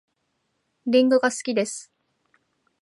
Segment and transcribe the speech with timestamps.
[0.87, 1.91] りんごが好きです